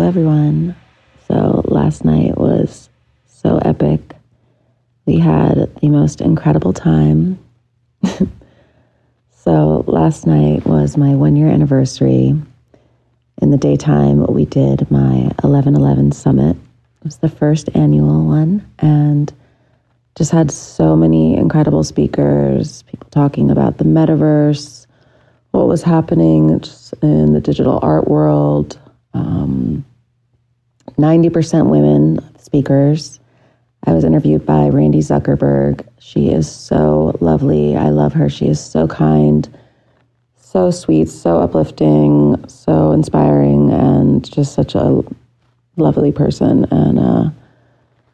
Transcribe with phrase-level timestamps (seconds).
[0.00, 0.74] Everyone.
[1.28, 2.88] So, last night was
[3.26, 4.00] so epic.
[5.06, 7.38] We had the most incredible time.
[9.30, 12.34] so, last night was my one year anniversary.
[13.42, 16.56] In the daytime, we did my 1111 summit.
[16.56, 19.32] It was the first annual one and
[20.16, 24.86] just had so many incredible speakers, people talking about the metaverse,
[25.52, 26.60] what was happening
[27.02, 28.78] in the digital art world,
[29.14, 29.84] um,
[30.96, 33.20] 90% women speakers.
[33.84, 35.86] I was interviewed by Randy Zuckerberg.
[35.98, 37.76] She is so lovely.
[37.76, 38.28] I love her.
[38.28, 39.48] She is so kind,
[40.36, 45.02] so sweet, so uplifting, so inspiring, and just such a
[45.76, 46.66] lovely person.
[46.70, 47.30] And uh,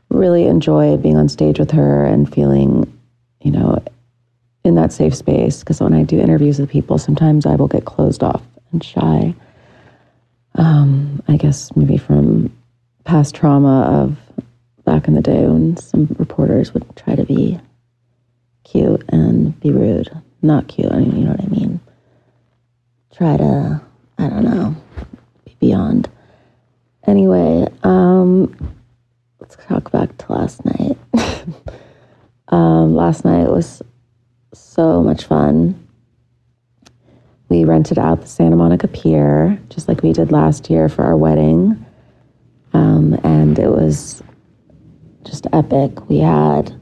[0.09, 2.93] really enjoyed being on stage with her and feeling,
[3.41, 3.83] you know,
[4.65, 5.61] in that safe space.
[5.61, 9.35] Because when I do interviews with people, sometimes I will get closed off and shy.
[10.55, 12.56] Um, I guess maybe from
[13.07, 14.19] past trauma of
[14.85, 17.59] back in the day when some reporters would try to be
[18.65, 20.11] cute and be rude.
[20.43, 21.81] Not cute, I mean, you know what I mean.
[23.15, 23.81] Try to,
[24.19, 24.77] I don't know,
[25.45, 26.11] be beyond.
[27.07, 28.75] Anyway, um,
[29.41, 30.99] let's talk back to last night.
[32.49, 33.83] um, last night was
[34.53, 35.81] so much fun.
[37.49, 41.17] We rented out the Santa Monica Pier, just like we did last year for our
[41.17, 41.86] wedding.
[42.77, 44.23] Um, and it was
[45.25, 46.11] just epic.
[46.11, 46.79] We had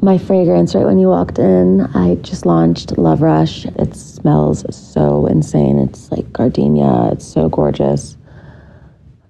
[0.00, 1.82] my fragrance right when you walked in.
[1.94, 3.66] I just launched Love Rush.
[3.66, 5.78] It smells so insane.
[5.78, 8.16] It's like gardenia, it's so gorgeous.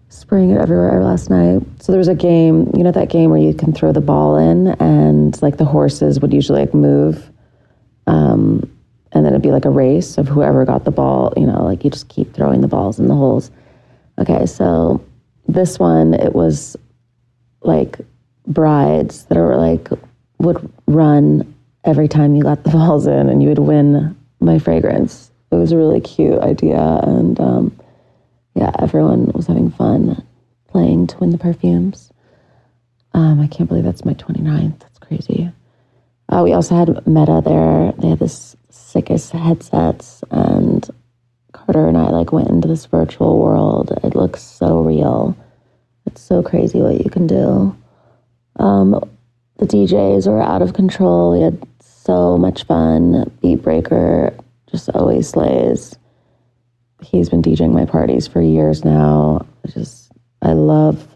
[0.09, 1.62] Spraying it everywhere last night.
[1.81, 4.37] So there was a game, you know, that game where you can throw the ball
[4.37, 7.28] in and like the horses would usually like move.
[8.06, 8.70] Um,
[9.10, 11.82] and then it'd be like a race of whoever got the ball, you know, like
[11.82, 13.50] you just keep throwing the balls in the holes.
[14.19, 15.05] Okay, so
[15.47, 16.77] this one, it was
[17.62, 17.99] like
[18.47, 19.89] brides that are like
[20.39, 21.55] would run
[21.85, 25.31] every time you got the balls in and you would win my fragrance.
[25.50, 26.81] It was a really cute idea.
[27.03, 27.81] And um,
[28.55, 30.25] yeah, everyone was having fun
[30.69, 32.11] playing to win the perfumes.
[33.15, 34.79] Um, I can't believe that's my 29th.
[34.81, 35.50] That's crazy.
[36.29, 37.93] Uh, we also had Meta there.
[37.99, 40.89] They had this sickest headsets and
[41.72, 43.98] Carter and I like went into this virtual world.
[44.04, 45.34] It looks so real.
[46.04, 47.74] It's so crazy what you can do.
[48.56, 48.90] Um,
[49.56, 51.32] the DJs were out of control.
[51.32, 53.30] We had so much fun.
[53.40, 54.34] Beat Breaker
[54.70, 55.96] just always slays.
[57.00, 59.46] he's been DJing my parties for years now.
[59.72, 61.08] Just I love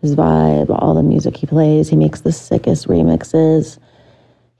[0.00, 1.90] his vibe, all the music he plays.
[1.90, 3.78] He makes the sickest remixes.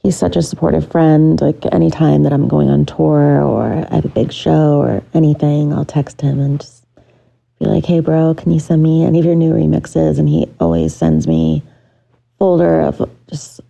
[0.02, 1.40] He's such a supportive friend.
[1.40, 5.72] Like anytime that I'm going on tour or I have a big show or anything,
[5.74, 6.86] I'll text him and just
[7.58, 10.48] be like, "Hey, bro, can you send me any of your new remixes?" And he
[10.58, 11.62] always sends me
[12.38, 13.60] folder of just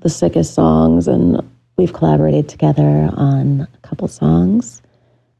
[0.00, 1.40] the sickest songs and
[1.76, 4.82] we've collaborated together on a couple songs.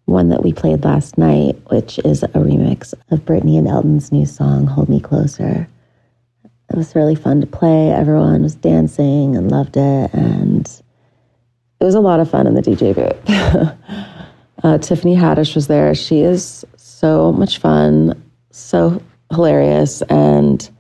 [0.07, 4.27] One that we played last night, which is a remix of Britney and Elton's new
[4.27, 5.69] song, Hold Me Closer.
[6.73, 7.91] It was really fun to play.
[7.91, 10.15] Everyone was dancing and loved it.
[10.15, 10.67] And
[11.81, 14.65] it was a lot of fun in the DJ booth.
[14.65, 15.95] uh, Tiffany Haddish was there.
[15.95, 20.71] She is so much fun, so hilarious, and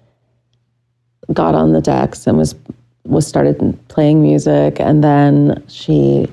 [1.33, 2.55] got on the decks and was
[3.05, 6.31] was started playing music and then she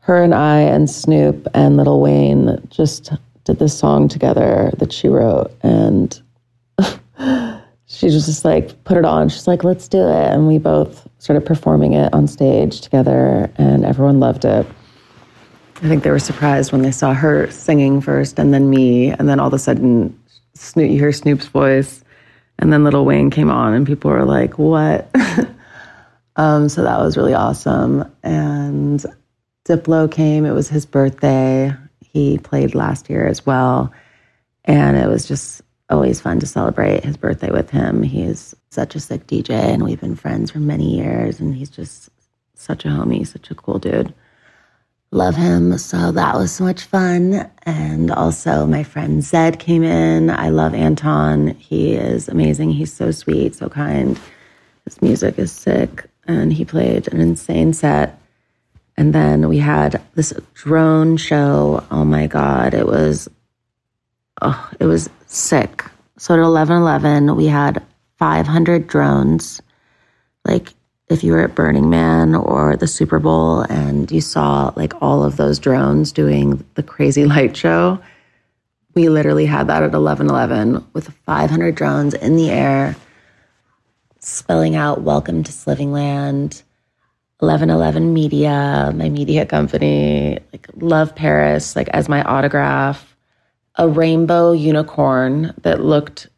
[0.00, 3.12] her and I and Snoop and Lil Wayne just
[3.44, 6.20] did this song together that she wrote and
[7.90, 11.08] she was just like put it on she's like let's do it and we both
[11.18, 14.66] started performing it on stage together and everyone loved it
[15.82, 19.28] I think they were surprised when they saw her singing first and then me and
[19.28, 20.18] then all of a sudden
[20.54, 22.04] Snoop you hear Snoop's voice
[22.58, 25.10] and then Lil Wayne came on and people were like what
[26.40, 28.10] Um, so that was really awesome.
[28.22, 29.04] And
[29.68, 31.70] Diplo came, it was his birthday.
[32.00, 33.92] He played last year as well.
[34.64, 35.60] And it was just
[35.90, 38.02] always fun to celebrate his birthday with him.
[38.02, 41.40] He's such a sick DJ, and we've been friends for many years.
[41.40, 42.08] And he's just
[42.54, 44.14] such a homie, such a cool dude.
[45.12, 45.76] Love him.
[45.76, 47.50] So that was so much fun.
[47.64, 50.30] And also, my friend Zedd came in.
[50.30, 51.48] I love Anton.
[51.48, 52.70] He is amazing.
[52.70, 54.20] He's so sweet, so kind.
[54.84, 58.20] His music is sick and he played an insane set.
[58.96, 61.84] And then we had this drone show.
[61.90, 62.72] Oh my God.
[62.72, 63.28] It was,
[64.42, 65.84] oh, it was sick.
[66.18, 67.82] So at 11 we had
[68.18, 69.60] 500 drones.
[70.44, 70.74] Like
[71.08, 75.24] if you were at Burning Man or the Super Bowl and you saw like all
[75.24, 78.00] of those drones doing the crazy light show,
[78.94, 82.96] we literally had that at 11 with 500 drones in the air
[84.20, 86.62] spelling out welcome to Slivingland,
[87.38, 93.16] 1111 Media, my media company, like Love Paris, like as my autograph,
[93.80, 96.28] a rainbow unicorn that looked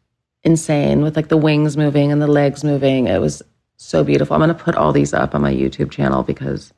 [0.43, 3.07] insane with like the wings moving and the legs moving.
[3.07, 3.43] It was
[3.75, 4.33] so beautiful.
[4.33, 6.73] I'm going to put all these up on my YouTube channel because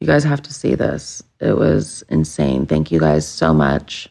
[0.00, 1.22] you guys have to see this.
[1.38, 2.64] It was insane.
[2.64, 4.08] Thank you guys so much.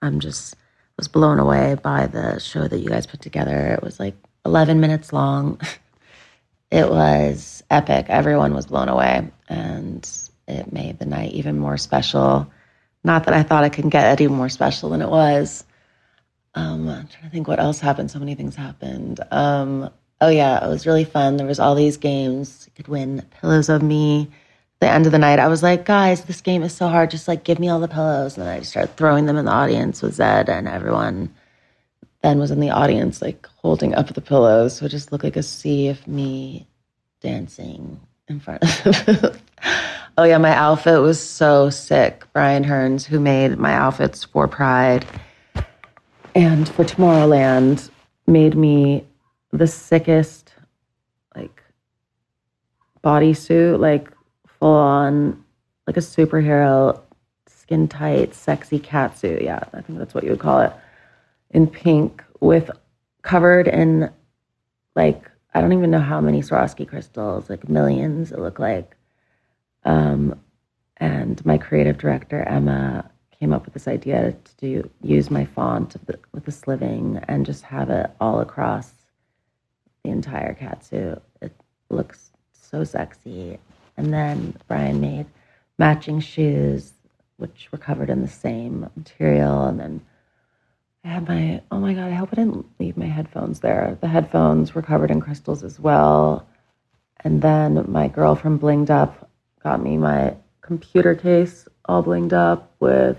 [0.00, 0.56] I'm just
[0.96, 3.74] was blown away by the show that you guys put together.
[3.74, 4.14] It was like
[4.46, 5.60] 11 minutes long.
[6.70, 8.06] It was epic.
[8.08, 10.08] Everyone was blown away, and
[10.48, 12.50] it made the night even more special.
[13.04, 15.64] Not that I thought it could get any more special than it was.
[16.54, 18.10] Um, I'm trying to think what else happened.
[18.10, 19.20] So many things happened.
[19.30, 19.90] Um,
[20.20, 21.36] oh yeah, it was really fun.
[21.36, 22.64] There was all these games.
[22.66, 24.30] You could win pillows of me.
[24.80, 27.10] At the end of the night, I was like, guys, this game is so hard.
[27.10, 28.36] Just like give me all the pillows.
[28.36, 31.34] And then I just started throwing them in the audience with Zedd and everyone
[32.22, 34.78] then was in the audience, like holding up the pillows.
[34.78, 36.66] So it just looked like a sea of me
[37.20, 39.40] dancing in front of
[40.16, 42.24] Oh, yeah, my outfit was so sick.
[42.32, 45.04] Brian Hearns, who made my outfits for Pride
[46.34, 47.90] and for Tomorrowland,
[48.26, 49.04] made me
[49.52, 50.54] the sickest,
[51.34, 51.62] like,
[53.02, 54.08] bodysuit, like,
[54.46, 55.44] full on,
[55.86, 57.00] like a superhero,
[57.46, 59.42] skin tight, sexy cat suit.
[59.42, 60.72] Yeah, I think that's what you would call it
[61.50, 62.70] in pink with
[63.22, 64.10] covered in
[64.94, 68.93] like I don't even know how many Swarovski crystals, like millions it looked like.
[69.84, 70.40] Um,
[70.98, 75.96] and my creative director Emma came up with this idea to do use my font
[76.06, 78.92] the, with the sliving and just have it all across
[80.02, 81.20] the entire catsuit.
[81.42, 81.52] It
[81.90, 83.58] looks so sexy.
[83.96, 85.26] And then Brian made
[85.78, 86.92] matching shoes,
[87.36, 90.00] which were covered in the same material, and then
[91.04, 93.98] I had my, oh my God, I hope I didn't leave my headphones there.
[94.00, 96.46] The headphones were covered in crystals as well.
[97.20, 99.30] And then my girl from Blinged Up
[99.64, 103.18] got me my computer case all blinged up with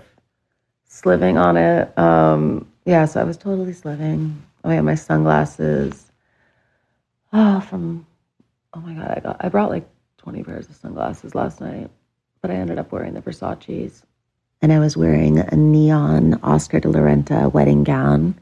[0.86, 1.96] sliving on it.
[1.98, 4.42] Um, yeah, so I was totally sliving.
[4.64, 6.10] Oh yeah, my sunglasses.
[7.32, 8.06] Oh, from
[8.72, 9.88] oh my god, I got I brought like
[10.18, 11.90] 20 pairs of sunglasses last night,
[12.40, 14.02] but I ended up wearing the Versace's
[14.62, 18.34] and I was wearing a neon Oscar de la Renta wedding gown.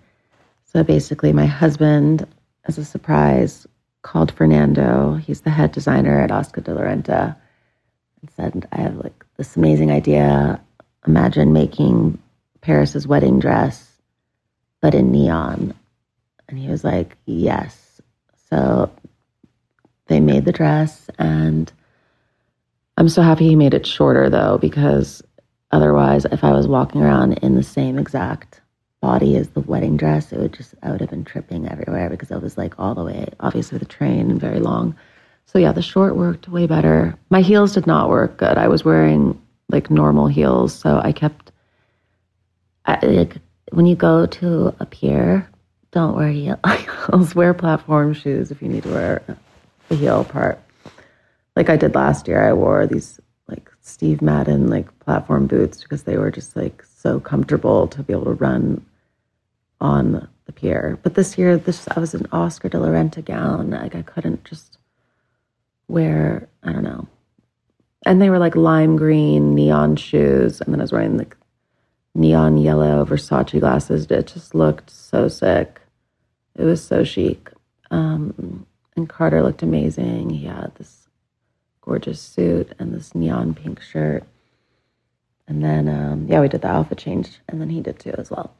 [0.64, 2.26] So basically, my husband,
[2.66, 3.66] as a surprise,
[4.02, 5.14] called Fernando.
[5.14, 7.36] He's the head designer at Oscar de la Renta,
[8.36, 10.60] said, "I have like this amazing idea.
[11.06, 12.18] imagine making
[12.62, 14.00] Paris's wedding dress,
[14.80, 15.74] but in neon.
[16.48, 18.00] And he was like, Yes.
[18.48, 18.90] So
[20.06, 21.72] they made the dress, and
[22.96, 25.22] I'm so happy he made it shorter though, because
[25.72, 28.60] otherwise, if I was walking around in the same exact
[29.00, 32.30] body as the wedding dress, it would just, I would have been tripping everywhere because
[32.30, 34.94] I was like all the way, obviously, the train and very long.
[35.46, 37.16] So yeah, the short worked way better.
[37.30, 38.58] My heels did not work good.
[38.58, 41.52] I was wearing like normal heels, so I kept.
[42.86, 43.36] I, like
[43.70, 45.48] when you go to a pier,
[45.90, 47.34] don't wear heels.
[47.34, 49.22] wear platform shoes if you need to wear
[49.88, 50.60] the heel part.
[51.56, 56.02] Like I did last year, I wore these like Steve Madden like platform boots because
[56.02, 58.84] they were just like so comfortable to be able to run
[59.80, 60.98] on the pier.
[61.02, 63.70] But this year, this I was an Oscar de la Renta gown.
[63.70, 64.78] Like I couldn't just
[65.88, 67.08] wear, I don't know.
[68.06, 70.60] And they were like lime green neon shoes.
[70.60, 71.36] And then I was wearing like
[72.14, 74.06] neon yellow Versace glasses.
[74.10, 75.80] It just looked so sick.
[76.56, 77.50] It was so chic.
[77.90, 80.30] Um, and Carter looked amazing.
[80.30, 81.08] He had this
[81.80, 84.24] gorgeous suit and this neon pink shirt.
[85.46, 88.30] And then, um, yeah, we did the outfit change, and then he did too as
[88.30, 88.54] well.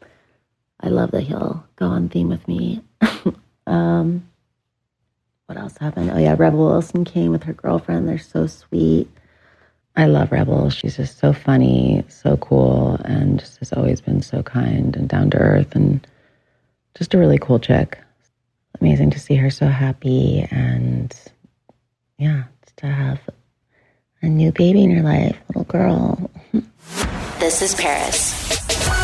[0.81, 2.83] I love that he'll go on theme with me.
[3.67, 4.29] um,
[5.47, 6.11] what else happened?
[6.11, 8.09] Oh yeah, Rebel Wilson came with her girlfriend.
[8.09, 9.09] They're so sweet.
[9.97, 10.71] I love Rebel.
[10.71, 15.31] She's just so funny, so cool, and just has always been so kind and down
[15.31, 16.05] to earth, and
[16.97, 17.99] just a really cool chick.
[18.81, 21.15] Amazing to see her so happy, and
[22.19, 22.45] yeah,
[22.77, 23.21] to have
[24.23, 26.31] a new baby in her life, little girl.
[27.39, 29.04] this is Paris.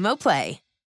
[0.15, 0.61] Play.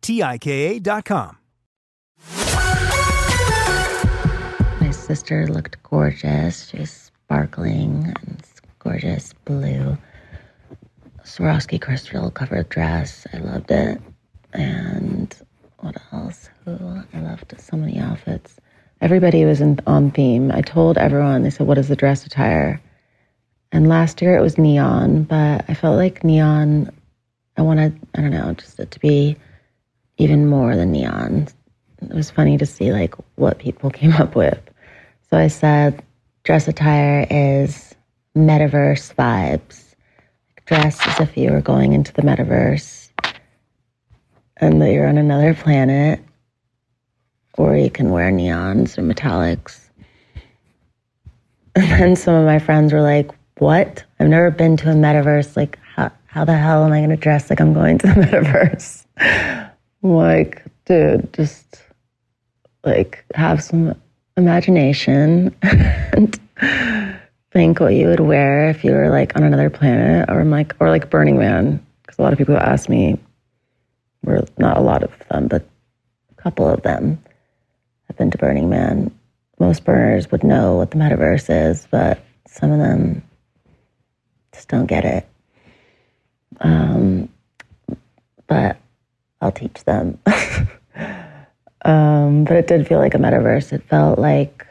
[0.00, 1.36] T I K A.com.
[4.80, 6.68] My sister looked gorgeous.
[6.68, 8.42] She was sparkling and
[8.78, 9.98] gorgeous blue
[11.24, 13.26] Swarovski crystal covered dress.
[13.32, 14.00] I loved it.
[14.54, 15.34] And
[15.78, 16.48] what else?
[16.64, 18.56] Who I loved so many outfits.
[19.00, 20.50] Everybody was in, on theme.
[20.50, 22.80] I told everyone, they said, What is the dress attire?
[23.70, 26.90] And last year it was neon, but I felt like neon,
[27.56, 29.36] I wanted, I don't know, just it to be
[30.18, 31.48] even more than neon.
[32.02, 34.60] It was funny to see like what people came up with.
[35.30, 36.02] So I said,
[36.44, 37.94] dress attire is
[38.36, 39.84] metaverse vibes.
[40.66, 43.10] Dress as if you were going into the metaverse
[44.58, 46.20] and that you're on another planet,
[47.56, 49.80] or you can wear neons or metallics.
[51.74, 54.04] And then some of my friends were like, What?
[54.18, 55.56] I've never been to a metaverse.
[55.56, 58.12] Like, how, how the hell am I going to dress like I'm going to the
[58.20, 59.67] metaverse?
[60.02, 61.82] Like, dude, just
[62.84, 63.94] like have some
[64.36, 66.40] imagination and
[67.50, 70.90] think what you would wear if you were like on another planet or like or
[70.90, 73.18] like Burning Man because a lot of people ask me
[74.22, 75.66] were not a lot of them but
[76.30, 77.22] a couple of them
[78.06, 79.10] have been to Burning Man.
[79.58, 83.22] Most burners would know what the metaverse is, but some of them
[84.52, 85.28] just don't get it.
[86.60, 87.28] Um,
[88.46, 88.76] but
[89.40, 90.18] I'll teach them.
[91.84, 93.72] um, but it did feel like a metaverse.
[93.72, 94.66] It felt like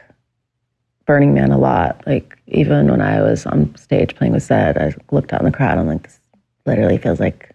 [1.06, 2.02] Burning Man a lot.
[2.06, 5.52] Like even when I was on stage playing with Zedd, I looked out in the
[5.52, 5.78] crowd.
[5.78, 6.20] I'm like, this
[6.66, 7.54] literally feels like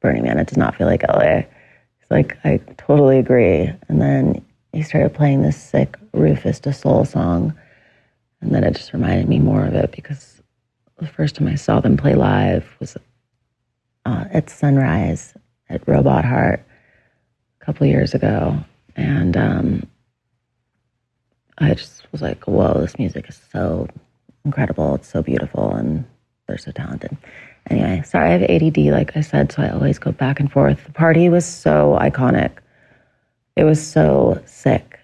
[0.00, 0.38] Burning Man.
[0.38, 1.42] It does not feel like LA.
[2.00, 3.70] It's like I totally agree.
[3.88, 7.54] And then he started playing this sick Rüfüs Du Sol song,
[8.40, 10.42] and then it just reminded me more of it because
[10.98, 12.96] the first time I saw them play live was
[14.06, 15.34] uh, at Sunrise
[15.68, 16.64] at Robot Heart
[17.60, 18.58] a couple years ago,
[18.96, 19.86] and um,
[21.58, 23.88] I just was like, "Whoa, this music is so
[24.44, 24.94] incredible!
[24.96, 26.04] It's so beautiful, and
[26.46, 27.16] they're so talented."
[27.70, 30.84] Anyway, sorry, I have ADD, like I said, so I always go back and forth.
[30.84, 32.50] The party was so iconic.
[33.56, 34.98] It was so sick.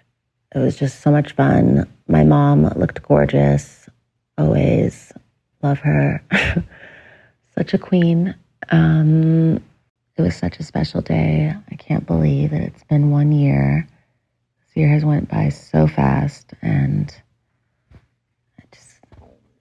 [0.53, 1.91] It was just so much fun.
[2.07, 3.89] My mom looked gorgeous,
[4.37, 5.11] always.
[5.63, 6.23] Love her.
[7.55, 8.35] Such a queen.
[8.69, 9.63] Um,
[10.17, 11.53] it was such a special day.
[11.71, 13.87] I can't believe that it's been one year.
[14.67, 17.13] This year has went by so fast, and
[18.71, 18.99] just,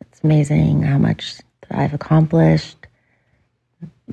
[0.01, 1.39] it's amazing how much
[1.69, 2.77] that I've accomplished,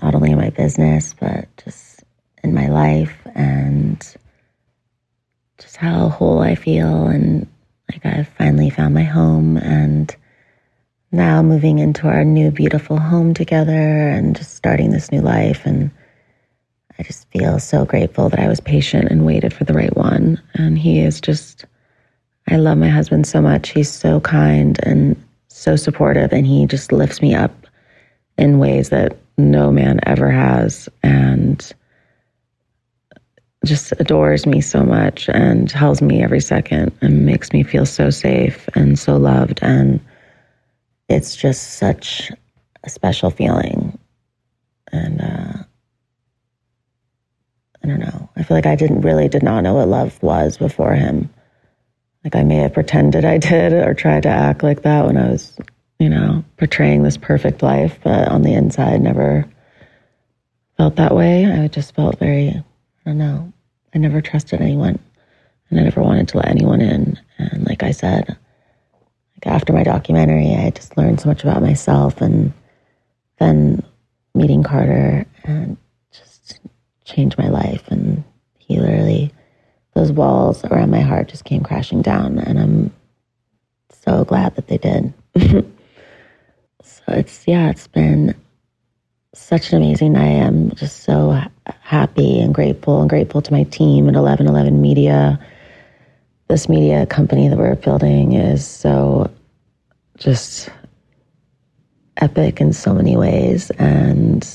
[0.01, 2.03] not only in my business, but just
[2.43, 3.99] in my life, and
[5.57, 7.47] just how whole I feel, and
[7.91, 10.15] like I've finally found my home, and
[11.11, 15.89] now moving into our new beautiful home together, and just starting this new life, and
[16.99, 20.41] I just feel so grateful that I was patient and waited for the right one.
[20.55, 21.65] And he is just,
[22.49, 23.69] I love my husband so much.
[23.69, 25.15] He's so kind and
[25.47, 27.67] so supportive, and he just lifts me up
[28.37, 30.89] in ways that no man ever has.
[31.03, 31.73] And
[33.65, 38.09] just adores me so much and tells me every second and makes me feel so
[38.09, 39.59] safe and so loved.
[39.61, 39.99] And
[41.09, 42.31] it's just such
[42.83, 43.97] a special feeling.
[44.91, 45.46] And, uh,
[47.83, 48.29] I don't know.
[48.35, 51.29] I feel like I didn't really did not know what love was before him.
[52.23, 55.29] Like I may have pretended I did or tried to act like that when I
[55.29, 55.57] was,
[55.99, 59.47] you know, portraying this perfect life, but on the inside never
[60.77, 61.45] felt that way.
[61.45, 62.63] I just felt very, I
[63.05, 63.53] don't know.
[63.93, 64.99] I never trusted anyone
[65.69, 67.19] and I never wanted to let anyone in.
[67.37, 72.21] And like I said, like after my documentary, I just learned so much about myself
[72.21, 72.53] and
[73.39, 73.83] then
[74.33, 75.77] meeting Carter and
[77.07, 77.87] changed my life.
[77.87, 78.23] And
[78.57, 79.31] he literally,
[79.95, 82.37] those walls around my heart just came crashing down.
[82.37, 82.93] And I'm
[83.89, 85.13] so glad that they did.
[86.83, 88.35] so it's, yeah, it's been
[89.33, 90.41] such an amazing night.
[90.41, 91.39] I'm just so
[91.81, 95.39] happy and grateful and grateful to my team at 1111 Media.
[96.47, 99.29] This media company that we're building is so
[100.17, 100.69] just
[102.17, 103.69] epic in so many ways.
[103.71, 104.47] And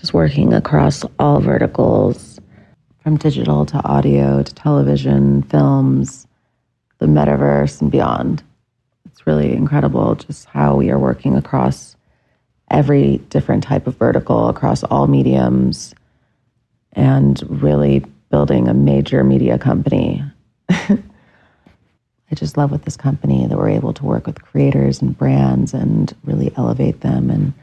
[0.00, 2.38] just working across all verticals
[3.02, 6.26] from digital to audio to television, films,
[6.98, 8.42] the metaverse, and beyond.
[9.06, 11.96] It's really incredible just how we are working across
[12.70, 15.94] every different type of vertical, across all mediums,
[16.92, 20.22] and really building a major media company.
[20.70, 25.72] I just love with this company that we're able to work with creators and brands
[25.72, 27.54] and really elevate them and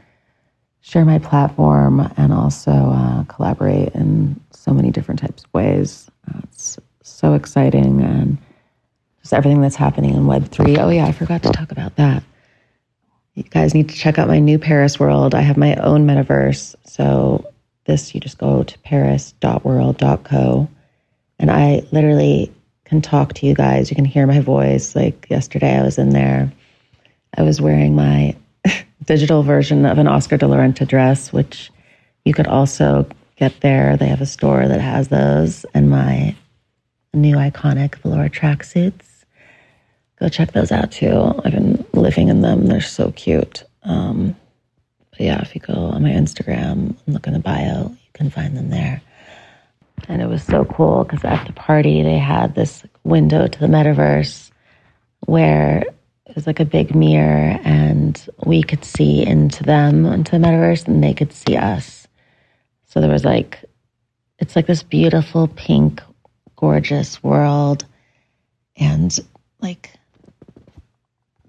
[0.86, 6.08] share my platform and also uh, collaborate in so many different types of ways.
[6.28, 8.38] Uh, it's so exciting and
[9.20, 10.78] just everything that's happening in Web3.
[10.78, 12.22] Oh, yeah, I forgot to talk about that.
[13.34, 15.34] You guys need to check out my new Paris World.
[15.34, 16.76] I have my own metaverse.
[16.84, 17.52] So,
[17.86, 20.68] this, you just go to paris.world.co.
[21.40, 22.52] And I literally
[22.84, 23.90] can talk to you guys.
[23.90, 24.94] You can hear my voice.
[24.94, 26.52] Like yesterday, I was in there.
[27.36, 28.36] I was wearing my
[29.04, 31.70] digital version of an Oscar de la Renta dress, which
[32.24, 33.06] you could also
[33.36, 33.96] get there.
[33.96, 36.34] They have a store that has those and my
[37.14, 39.24] new iconic velour tracksuits.
[40.18, 41.32] Go check those out too.
[41.44, 42.66] I've been living in them.
[42.66, 43.64] They're so cute.
[43.82, 44.34] Um,
[45.10, 48.30] but yeah, if you go on my Instagram and look in the bio, you can
[48.30, 49.02] find them there.
[50.08, 53.66] And it was so cool because at the party, they had this window to the
[53.66, 54.50] metaverse
[55.20, 55.84] where
[56.36, 61.02] was like a big mirror and we could see into them into the metaverse and
[61.02, 62.06] they could see us
[62.84, 63.64] so there was like
[64.38, 66.02] it's like this beautiful pink
[66.56, 67.84] gorgeous world
[68.76, 69.18] and
[69.60, 69.90] like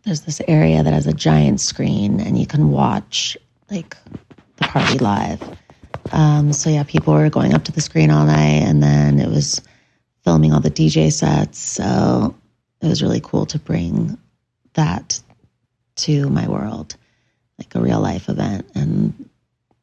[0.07, 3.37] there's this area that has a giant screen and you can watch
[3.69, 3.97] like
[4.55, 5.43] the party live.
[6.13, 9.27] Um, so yeah, people were going up to the screen all night and then it
[9.27, 9.61] was
[10.23, 11.59] filming all the DJ sets.
[11.59, 12.33] So
[12.81, 14.17] it was really cool to bring
[14.77, 15.19] that
[15.97, 16.95] to my world,
[17.59, 18.69] like a real life event.
[18.73, 19.29] And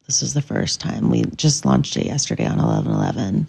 [0.07, 3.47] this was the first time we just launched it yesterday on 11 11.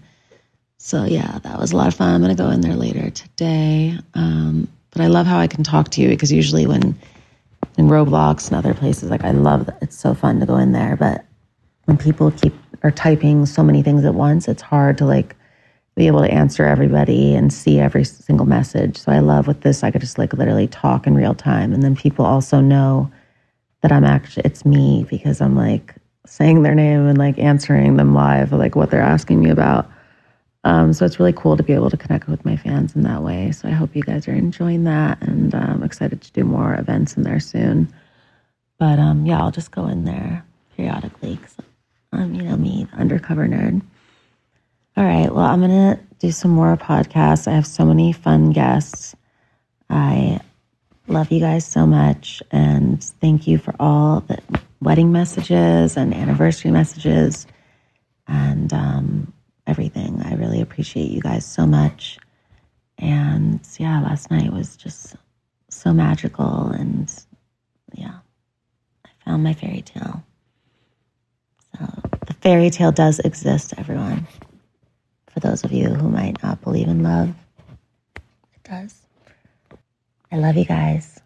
[0.77, 2.13] So yeah, that was a lot of fun.
[2.13, 3.97] I'm going to go in there later today.
[4.13, 6.97] Um, but I love how I can talk to you because usually when
[7.77, 10.71] in Roblox and other places, like I love that it's so fun to go in
[10.71, 10.95] there.
[10.95, 11.25] But
[11.85, 12.53] when people keep
[12.83, 15.35] are typing so many things at once, it's hard to like
[15.95, 18.97] be able to answer everybody and see every single message.
[18.97, 21.73] So I love with this, I could just like literally talk in real time.
[21.73, 23.09] And then people also know
[23.81, 28.13] that I'm actually, it's me because I'm like saying their name and like answering them
[28.13, 29.89] live, like what they're asking me about.
[30.65, 33.21] Um, so it's really cool to be able to connect with my fans in that
[33.21, 33.51] way.
[33.51, 36.75] So I hope you guys are enjoying that and I'm um, excited to do more
[36.75, 37.93] events in there soon.
[38.79, 40.43] But um, yeah, I'll just go in there
[40.75, 41.55] periodically because
[42.11, 43.81] I'm, you know, me, the undercover nerd.
[44.97, 45.29] All right.
[45.29, 47.49] Well, I'm going to do some more podcasts.
[47.49, 49.13] I have so many fun guests.
[49.89, 50.39] I
[51.07, 52.41] love you guys so much.
[52.49, 54.39] And thank you for all the
[54.79, 57.45] wedding messages and anniversary messages
[58.25, 59.33] and um,
[59.67, 60.21] everything.
[60.23, 62.17] I really appreciate you guys so much.
[62.97, 65.17] And yeah, last night was just
[65.69, 66.67] so magical.
[66.69, 67.13] And
[67.93, 68.19] yeah,
[69.05, 70.23] I found my fairy tale.
[71.77, 71.85] So
[72.27, 74.25] the fairy tale does exist, everyone
[75.35, 77.29] for those of you who might not believe in love.
[78.55, 79.01] It does.
[80.31, 81.19] I love you guys.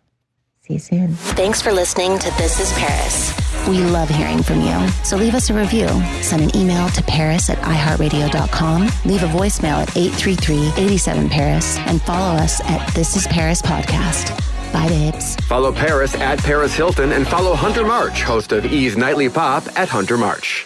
[0.61, 1.13] See you soon.
[1.13, 3.33] Thanks for listening to This is Paris.
[3.67, 4.89] We love hearing from you.
[5.03, 5.87] So leave us a review.
[6.21, 8.81] Send an email to paris at iheartradio.com.
[9.05, 11.77] Leave a voicemail at 833-87-PARIS.
[11.79, 14.35] And follow us at This is Paris Podcast.
[14.73, 15.35] Bye, babes.
[15.47, 19.89] Follow Paris at Paris Hilton and follow Hunter March, host of E's Nightly Pop at
[19.89, 20.65] Hunter March.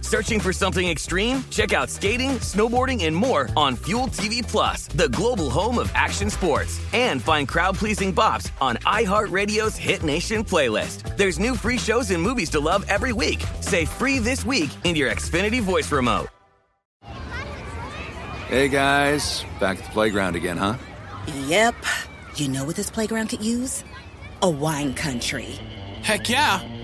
[0.11, 1.41] Searching for something extreme?
[1.51, 6.29] Check out skating, snowboarding, and more on Fuel TV Plus, the global home of action
[6.29, 6.81] sports.
[6.91, 11.15] And find crowd-pleasing bops on iHeartRadio's Hit Nation playlist.
[11.15, 13.41] There's new free shows and movies to love every week.
[13.61, 16.27] Say free this week in your Xfinity voice remote.
[18.49, 20.75] Hey guys, back at the playground again, huh?
[21.45, 21.75] Yep.
[22.35, 23.85] You know what this playground could use?
[24.41, 25.57] A wine country.
[26.03, 26.59] Heck yeah,